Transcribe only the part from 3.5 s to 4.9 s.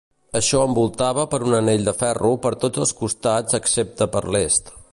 excepte per l'Est.